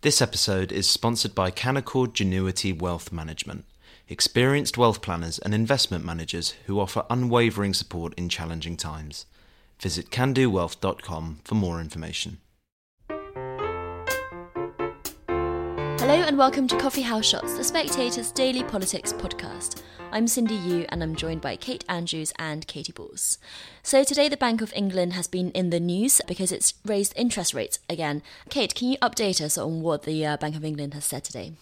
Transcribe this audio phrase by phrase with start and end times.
[0.00, 3.64] This episode is sponsored by Canaccord Genuity Wealth Management,
[4.08, 9.26] experienced wealth planners and investment managers who offer unwavering support in challenging times.
[9.80, 12.38] Visit candowealth.com for more information.
[16.38, 19.82] Welcome to Coffee House Shots, the Spectator's daily politics podcast.
[20.12, 23.38] I'm Cindy Yu and I'm joined by Kate Andrews and Katie Balls.
[23.82, 27.54] So today the Bank of England has been in the news because it's raised interest
[27.54, 28.22] rates again.
[28.50, 31.54] Kate, can you update us on what the uh, Bank of England has said today?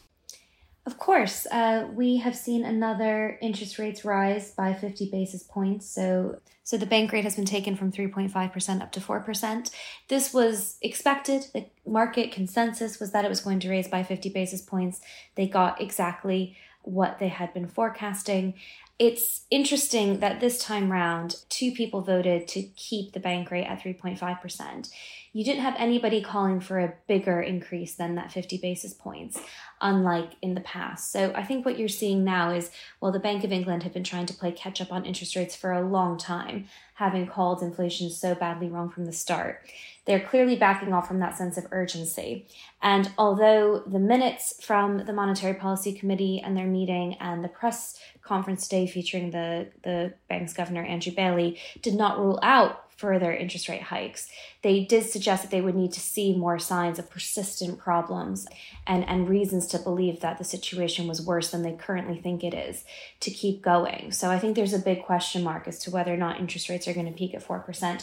[0.86, 5.90] Of course, uh, we have seen another interest rates rise by 50 basis points.
[5.90, 9.70] So, so the bank rate has been taken from 3.5% up to 4%.
[10.06, 11.46] This was expected.
[11.52, 15.00] The market consensus was that it was going to raise by 50 basis points.
[15.34, 18.54] They got exactly what they had been forecasting.
[18.98, 23.82] It's interesting that this time round, two people voted to keep the bank rate at
[23.82, 24.88] 3.5%.
[25.34, 29.38] You didn't have anybody calling for a bigger increase than that 50 basis points,
[29.82, 31.12] unlike in the past.
[31.12, 32.70] So I think what you're seeing now is
[33.02, 35.54] well, the Bank of England have been trying to play catch up on interest rates
[35.54, 39.60] for a long time, having called inflation so badly wrong from the start.
[40.06, 42.46] They're clearly backing off from that sense of urgency.
[42.80, 48.00] And although the minutes from the Monetary Policy Committee and their meeting and the press
[48.26, 53.68] conference today featuring the, the bank's governor, Andrew Bailey, did not rule out further interest
[53.68, 54.28] rate hikes.
[54.62, 58.46] They did suggest that they would need to see more signs of persistent problems
[58.86, 62.54] and, and reasons to believe that the situation was worse than they currently think it
[62.54, 62.84] is
[63.20, 64.12] to keep going.
[64.12, 66.88] So I think there's a big question mark as to whether or not interest rates
[66.88, 68.02] are going to peak at 4%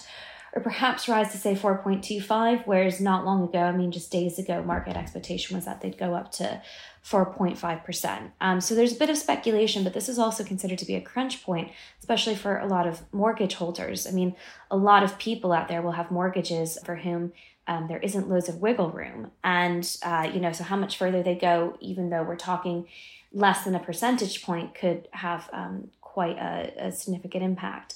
[0.55, 4.61] or perhaps rise to say 4.25, whereas not long ago, I mean, just days ago,
[4.61, 6.61] market expectation was that they'd go up to
[7.03, 8.31] 4.5%.
[8.39, 11.01] Um, so there's a bit of speculation, but this is also considered to be a
[11.01, 14.05] crunch point, especially for a lot of mortgage holders.
[14.05, 14.35] I mean,
[14.69, 17.33] a lot of people out there will have mortgages for whom
[17.65, 19.31] um, there isn't loads of wiggle room.
[19.43, 22.87] And, uh, you know, so how much further they go, even though we're talking
[23.31, 27.95] less than a percentage point, could have um, quite a, a significant impact.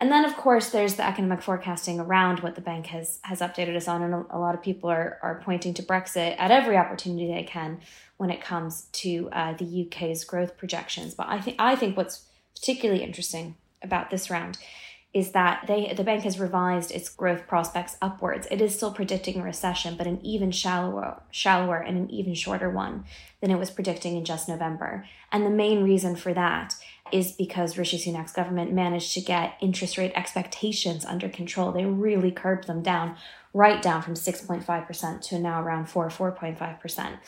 [0.00, 3.76] And then, of course, there's the economic forecasting around what the bank has has updated
[3.76, 6.76] us on, and a, a lot of people are are pointing to Brexit at every
[6.76, 7.80] opportunity they can
[8.16, 11.14] when it comes to uh, the UK's growth projections.
[11.14, 14.58] But I think I think what's particularly interesting about this round
[15.14, 18.46] is that they the bank has revised its growth prospects upwards.
[18.52, 22.70] It is still predicting a recession, but an even shallower, shallower and an even shorter
[22.70, 23.04] one
[23.40, 25.06] than it was predicting in just November.
[25.32, 26.76] And the main reason for that
[27.12, 31.72] is because Rishi Sunak's government managed to get interest rate expectations under control.
[31.72, 33.16] They really curbed them down,
[33.52, 37.18] right down from 6.5% to now around 4, 4.5%.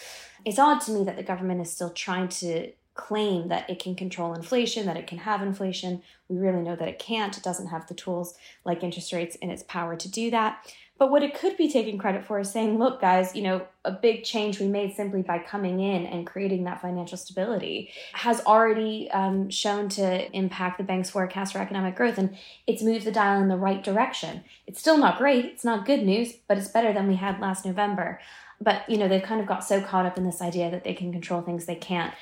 [0.44, 3.94] It's odd to me that the government is still trying to claim that it can
[3.94, 6.02] control inflation, that it can have inflation.
[6.28, 7.36] We really know that it can't.
[7.36, 10.74] It doesn't have the tools like interest rates in its power to do that.
[11.00, 13.90] But what it could be taking credit for is saying, look, guys, you know, a
[13.90, 19.10] big change we made simply by coming in and creating that financial stability has already
[19.12, 22.18] um, shown to impact the bank's forecast for economic growth.
[22.18, 24.44] And it's moved the dial in the right direction.
[24.66, 27.64] It's still not great, it's not good news, but it's better than we had last
[27.64, 28.20] November.
[28.60, 30.92] But, you know, they've kind of got so caught up in this idea that they
[30.92, 32.12] can control things they can't.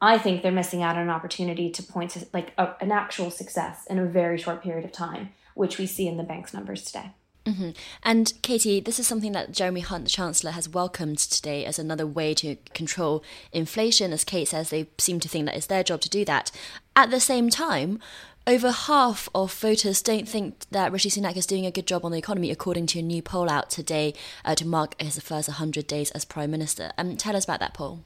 [0.00, 3.30] I think they're missing out on an opportunity to point to like a, an actual
[3.30, 6.82] success in a very short period of time, which we see in the bank's numbers
[6.82, 7.12] today.
[7.46, 7.70] Mm-hmm.
[8.02, 12.06] And Katie, this is something that Jeremy Hunt, the Chancellor, has welcomed today as another
[12.06, 13.22] way to control
[13.52, 14.12] inflation.
[14.12, 16.50] As Kate says, they seem to think that it's their job to do that.
[16.96, 17.98] At the same time,
[18.46, 22.12] over half of voters don't think that Rishi Sunak is doing a good job on
[22.12, 25.86] the economy, according to a new poll out today uh, to mark his first 100
[25.86, 26.92] days as Prime Minister.
[26.96, 28.04] Um, tell us about that poll.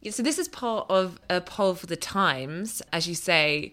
[0.00, 3.72] Yeah, so this is part of a poll for the Times, as you say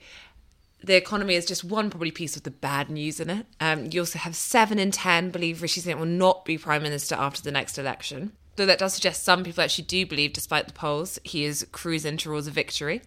[0.83, 3.45] the economy is just one probably piece of the bad news in it.
[3.59, 7.15] Um, you also have seven in ten believe Rishi Sunak will not be prime minister
[7.15, 8.33] after the next election.
[8.57, 12.17] Though that does suggest some people actually do believe, despite the polls, he is cruising
[12.17, 13.01] towards a victory.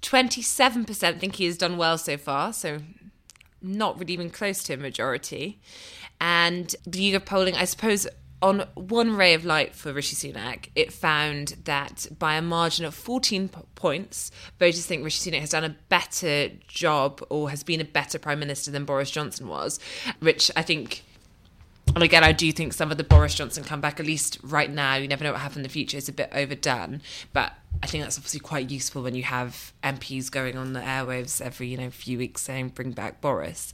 [0.00, 2.78] Twenty-seven percent think he has done well so far, so
[3.60, 5.58] not really even close to a majority.
[6.20, 8.06] And the polling, I suppose,
[8.42, 12.94] on one ray of light for Rishi Sunak, it found that by a margin of
[12.94, 17.84] 14 points, voters think Rishi Sunak has done a better job or has been a
[17.84, 19.80] better prime minister than Boris Johnson was,
[20.20, 21.02] which I think.
[21.94, 24.96] And again, I do think some of the Boris Johnson comeback, at least right now,
[24.96, 27.00] you never know what happens in the future, is a bit overdone.
[27.32, 31.40] But I think that's obviously quite useful when you have MPs going on the airwaves
[31.40, 33.72] every you know few weeks saying bring back Boris,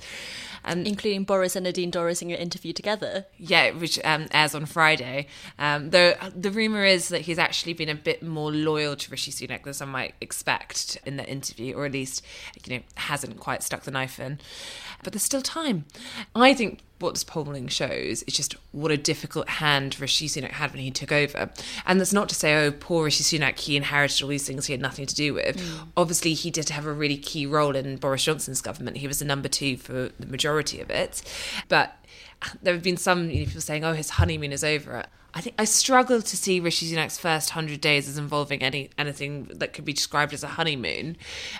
[0.64, 3.26] and including Boris and Nadine Dorries in your interview together.
[3.38, 5.28] Yeah, which um, airs on Friday.
[5.58, 9.30] Um, the the rumor is that he's actually been a bit more loyal to Rishi
[9.30, 12.24] Sunak than some might expect in the interview, or at least
[12.66, 14.38] you know hasn't quite stuck the knife in.
[15.02, 15.84] But there's still time.
[16.34, 20.72] I think what this polling shows is just what a difficult hand Rishi Sunak had
[20.72, 21.50] when he took over.
[21.86, 24.72] And that's not to say, oh, poor Rishi Sunak, he inherited all these things he
[24.72, 25.56] had nothing to do with.
[25.56, 25.88] Mm.
[25.96, 28.98] Obviously, he did have a really key role in Boris Johnson's government.
[28.98, 31.22] He was the number two for the majority of it.
[31.68, 31.96] But
[32.62, 35.04] there have been some you know, people saying, oh, his honeymoon is over.
[35.34, 39.50] I think I struggle to see Rishi Sunak's first hundred days as involving any anything
[39.54, 41.16] that could be described as a honeymoon.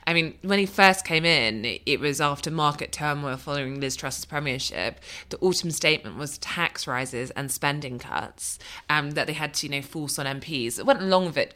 [0.07, 4.27] I mean, when he first came in, it was after market turmoil following Liz Truss's
[4.27, 5.01] premiership.
[5.31, 8.59] The autumn statement was tax rises and spending cuts
[8.91, 10.79] um, that they had to, you know, force on MPs.
[10.79, 11.55] It went along with it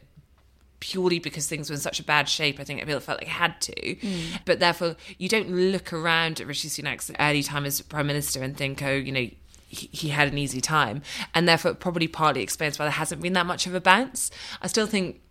[0.79, 2.59] purely because things were in such a bad shape.
[2.59, 3.73] I think it felt like it had to.
[3.73, 4.39] Mm.
[4.45, 8.55] But therefore, you don't look around at Rishi Sunak's early time as prime minister and
[8.55, 9.27] think, oh, you know,
[9.67, 11.01] he, had an easy time.
[11.33, 14.31] And therefore, probably partly explains why there hasn't been that much of a bounce.
[14.61, 15.21] I still think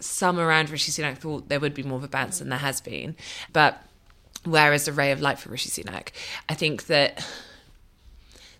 [0.00, 2.80] some around Rishi Sunak thought there would be more of a bounce than there has
[2.80, 3.16] been.
[3.52, 3.82] But
[4.44, 6.08] whereas the ray of light for Rishi Sunak,
[6.48, 7.26] I think that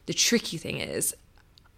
[0.06, 1.14] the tricky thing is,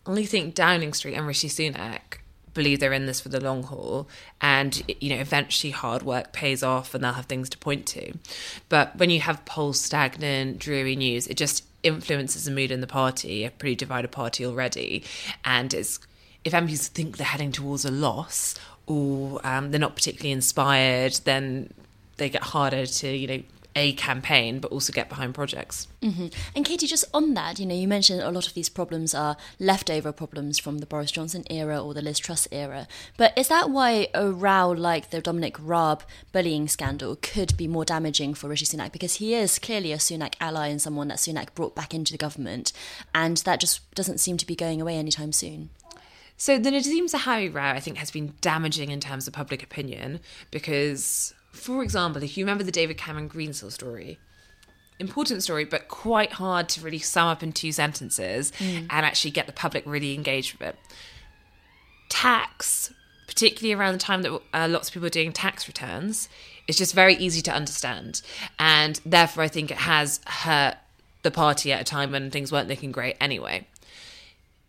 [0.07, 2.19] I only think Downing Street and Rishi Sunak
[2.55, 4.09] believe they're in this for the long haul.
[4.41, 8.15] And you know eventually hard work pays off and they'll have things to point to.
[8.69, 12.87] But when you have polls stagnant dreary news it just influences the mood in the
[12.87, 15.05] party, a pretty divided party already,
[15.45, 16.01] and it's
[16.45, 18.55] if MPs think they're heading towards a loss
[18.87, 21.73] or um, they're not particularly inspired, then
[22.17, 23.43] they get harder to you know
[23.79, 25.87] a campaign, but also get behind projects.
[26.03, 26.27] Mm-hmm.
[26.57, 29.37] And Katie, just on that, you know, you mentioned a lot of these problems are
[29.61, 32.89] leftover problems from the Boris Johnson era or the Liz Truss era.
[33.17, 36.03] But is that why a row like the Dominic Raab
[36.33, 38.91] bullying scandal could be more damaging for Rishi Sunak?
[38.91, 42.19] Because he is clearly a Sunak ally and someone that Sunak brought back into the
[42.19, 42.73] government,
[43.15, 45.71] and that just doesn't seem to be going away anytime soon.
[46.37, 50.21] So the Nadhim Zahawi row, I think, has been damaging in terms of public opinion
[50.53, 54.19] because for example, if you remember the David Cameron Greensill story,
[54.99, 58.87] important story, but quite hard to really sum up in two sentences mm.
[58.91, 60.77] and actually get the public really engaged with it.
[62.09, 62.93] Tax,
[63.27, 66.29] particularly around the time that uh, lots of people are doing tax returns,
[66.67, 68.23] is just very easy to understand.
[68.59, 70.77] And therefore, I think it has hurt
[71.23, 73.67] the party at a time when things weren't looking great anyway.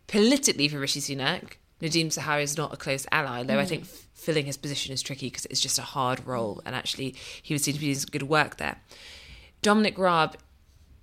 [0.06, 3.60] Politically, for Rishi Sunak, Nadhim Zahawi is not a close ally, though mm.
[3.60, 7.14] I think filling his position is tricky because it's just a hard role, and actually
[7.42, 8.76] he would seem to be doing good work there.
[9.62, 10.36] Dominic Raab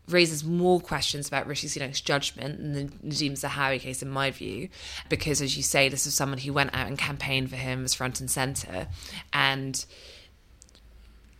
[0.07, 4.69] raises more questions about Rishi Sunak's judgment than the Nadhim Zahawi case, in my view,
[5.09, 7.94] because as you say, this is someone who went out and campaigned for him as
[7.94, 8.88] front and centre,
[9.33, 9.85] and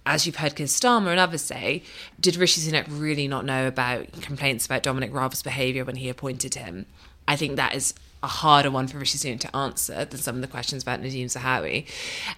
[0.08, 1.84] as you've heard Keir Starmer and others say,
[2.20, 6.56] did Rishi Sunak really not know about complaints about Dominic Raab's behaviour when he appointed
[6.56, 6.86] him?
[7.28, 7.94] I think that is
[8.24, 11.26] a harder one for Rishi Sunak to answer than some of the questions about Nadhim
[11.26, 11.86] Zahawi.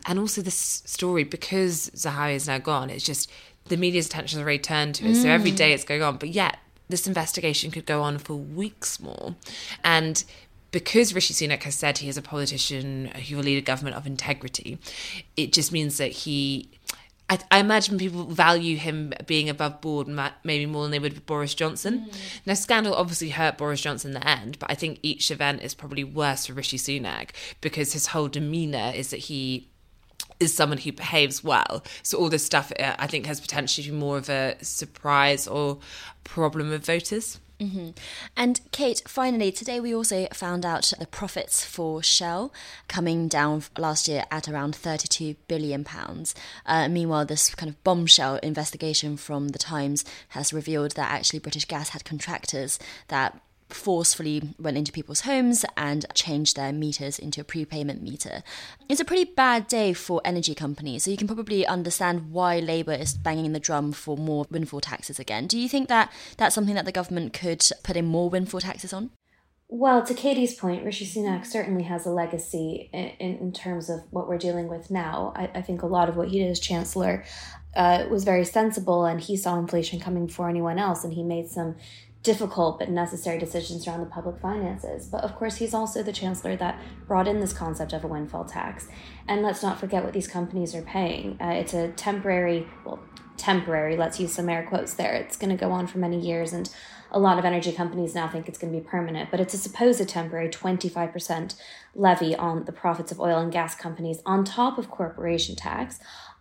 [0.05, 3.31] And also this story, because Zahawi is now gone, it's just
[3.65, 5.11] the media's attention has already turned to it.
[5.11, 5.21] Mm.
[5.21, 6.17] So every day it's going on.
[6.17, 6.57] But yet
[6.89, 9.35] this investigation could go on for weeks more.
[9.83, 10.23] And
[10.71, 14.05] because Rishi Sunak has said he is a politician who will lead a government of
[14.05, 14.77] integrity,
[15.37, 16.69] it just means that he
[17.29, 20.07] I, I, imagine people value him being above board
[20.43, 22.07] maybe more than they would with Boris Johnson.
[22.09, 22.39] Mm.
[22.45, 25.75] Now, scandal obviously hurt Boris Johnson in the end, but I think each event is
[25.75, 27.29] probably worse for Rishi Sunak
[27.61, 29.69] because his whole demeanour is that he
[30.39, 31.83] is someone who behaves well.
[32.01, 35.79] So all this stuff, uh, I think, has potentially been more of a surprise or
[36.23, 37.39] problem with voters.
[37.59, 37.89] Mm-hmm.
[38.37, 42.53] And Kate, finally, today we also found out the profits for Shell
[42.87, 45.85] coming down last year at around £32 billion.
[46.65, 51.65] Uh, meanwhile, this kind of bombshell investigation from The Times has revealed that actually British
[51.65, 57.43] Gas had contractors that forcefully went into people's homes and changed their meters into a
[57.43, 58.43] prepayment meter.
[58.87, 62.93] It's a pretty bad day for energy companies, so you can probably understand why Labour
[62.93, 65.47] is banging the drum for more windfall taxes again.
[65.47, 68.93] Do you think that that's something that the government could put in more windfall taxes
[68.93, 69.11] on?
[69.71, 74.27] Well, to Katie's point, Rishi Sunak certainly has a legacy in, in, terms of what
[74.27, 75.31] we're dealing with now.
[75.35, 77.23] I, I, think a lot of what he did as chancellor
[77.75, 81.49] uh, was very sensible, and he saw inflation coming before anyone else, and he made
[81.49, 81.75] some
[82.21, 85.07] difficult but necessary decisions around the public finances.
[85.07, 88.45] But of course, he's also the chancellor that brought in this concept of a windfall
[88.45, 88.87] tax.
[89.27, 91.37] And let's not forget what these companies are paying.
[91.41, 92.99] Uh, it's a temporary, well,
[93.37, 95.13] temporary, let's use some air quotes there.
[95.13, 96.51] It's going to go on for many years.
[96.51, 96.69] And
[97.11, 99.57] a lot of energy companies now think it's going to be permanent, but it's a
[99.57, 101.55] supposed temporary 25%
[101.95, 105.99] levy on the profits of oil and gas companies on top of corporation tax,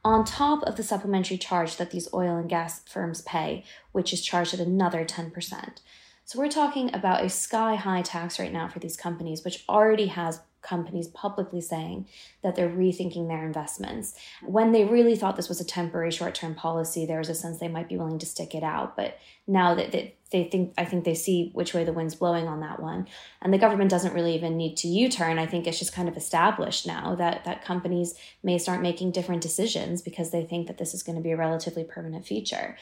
[0.09, 4.23] on top of the supplementary charge that these oil and gas firms pay, which is
[4.23, 5.79] charged at another 10%.
[6.25, 10.09] So we're talking about a sky high tax right now for these companies, which already
[10.09, 12.07] has companies publicly saying
[12.43, 14.15] that they're rethinking their investments.
[14.43, 17.59] When they really thought this was a temporary short term policy, there was a sense
[17.59, 18.97] they might be willing to stick it out.
[18.97, 22.49] But now that they, they think, I think they see which way the wind's blowing
[22.49, 23.07] on that one.
[23.41, 25.39] And the government doesn't really even need to U turn.
[25.39, 29.43] I think it's just kind of established now that, that companies may start making different
[29.43, 32.77] decisions because they think that this is going to be a relatively permanent feature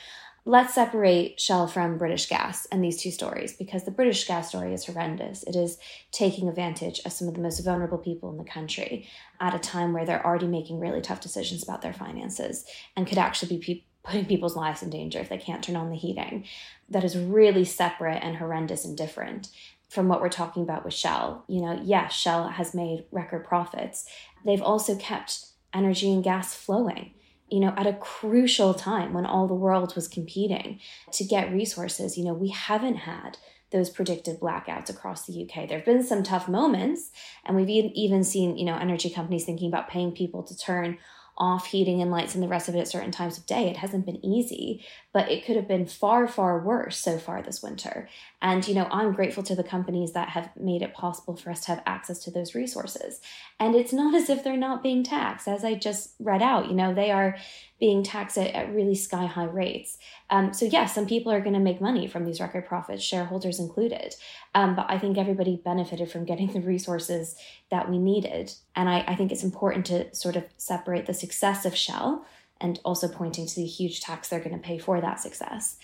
[0.49, 4.73] let's separate Shell from British Gas and these two stories because the British Gas story
[4.73, 5.43] is horrendous.
[5.43, 5.77] It is
[6.13, 9.09] taking advantage of some of the most vulnerable people in the country
[9.41, 12.65] at a time where they're already making really tough decisions about their finances
[12.97, 15.97] and could actually be putting people's lives in danger if they can't turn on the
[15.97, 16.45] heating.
[16.89, 19.49] That is really separate and horrendous and different
[19.89, 21.45] from what we're talking about with Shell.
[21.49, 24.09] You know, yes, Shell has made record profits.
[24.45, 27.15] They've also kept energy and gas flowing
[27.49, 30.81] you know, at a crucial time when all the world was competing
[31.13, 32.19] to get resources.
[32.19, 33.39] You know, we haven't had
[33.71, 35.69] those predicted blackouts across the UK.
[35.69, 37.11] There have been some tough moments,
[37.45, 40.99] and we've even seen, you know, energy companies thinking about paying people to turn
[41.39, 43.69] off heating and lights and the rest of it at certain times of day.
[43.69, 44.85] It hasn't been easy,
[45.17, 48.07] but it could have been far, far worse so far this winter.
[48.43, 51.63] And, you know, I'm grateful to the companies that have made it possible for us
[51.63, 53.23] to have access to those resources.
[53.59, 56.75] And it's not as if they're not being taxed, as I just read out, you
[56.75, 57.39] know, they are
[57.81, 59.97] being taxed at, at really sky high rates.
[60.29, 63.59] Um, so, yes, some people are going to make money from these record profits, shareholders
[63.59, 64.15] included.
[64.55, 67.37] Um, but I think everybody benefited from getting the resources
[67.71, 68.53] that we needed.
[68.75, 72.27] And I, I think it's important to sort of separate the success of Shell
[72.61, 75.77] and also pointing to the huge tax they're going to pay for that success.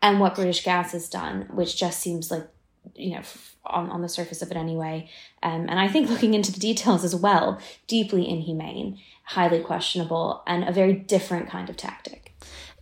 [0.00, 2.48] And what British Gas has done, which just seems like
[2.94, 3.22] you know
[3.64, 5.08] on, on the surface of it anyway
[5.42, 10.64] um, and i think looking into the details as well deeply inhumane highly questionable and
[10.64, 12.34] a very different kind of tactic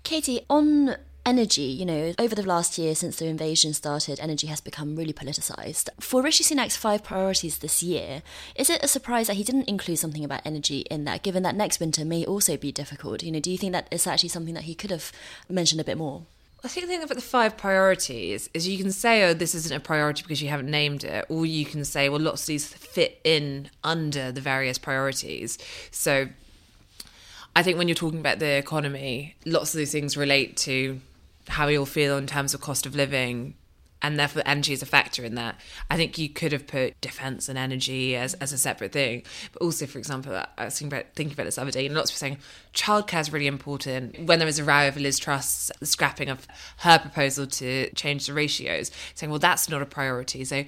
[0.05, 0.95] katie on
[1.27, 5.13] energy, you know, over the last year since the invasion started, energy has become really
[5.13, 5.89] politicized.
[6.01, 8.23] For Rishi Sunak's five priorities this year,
[8.55, 11.57] is it a surprise that he didn't include something about energy in that, given that
[11.57, 13.25] next winter may also be difficult?
[13.25, 15.11] You know, do you think that it's actually something that he could have
[15.49, 16.23] mentioned a bit more?
[16.65, 19.77] I think the thing about the five priorities is you can say, oh, this isn't
[19.77, 22.67] a priority because you haven't named it, or you can say, well, lots of these
[22.67, 25.59] fit in under the various priorities.
[25.91, 26.29] So
[27.55, 31.01] I think when you're talking about the economy, lots of these things relate to
[31.49, 33.55] how all feel in terms of cost of living,
[34.03, 35.59] and therefore energy is a factor in that.
[35.91, 39.23] I think you could have put defence and energy as, as a separate thing,
[39.53, 42.11] but also, for example, I was thinking about, thinking about this other day, and lots
[42.11, 42.39] of people saying
[42.75, 44.27] childcare is really important.
[44.27, 46.47] When there was a row over Liz Truss's scrapping of
[46.79, 50.45] her proposal to change the ratios, saying, well, that's not a priority.
[50.45, 50.65] So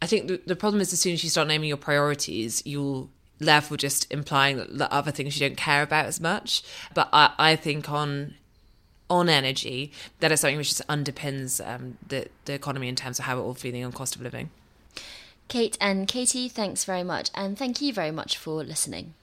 [0.00, 3.10] I think the, the problem is as soon as you start naming your priorities, you'll
[3.38, 6.62] therefore just implying that the other things you don't care about as much.
[6.94, 8.34] But I, I think on
[9.10, 13.26] on energy, that is something which just underpins um, the, the economy in terms of
[13.26, 14.50] how we're all feeling on cost of living.
[15.48, 19.14] Kate and Katie, thanks very much, and thank you very much for listening.